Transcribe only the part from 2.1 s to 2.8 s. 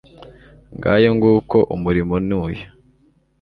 ni uyu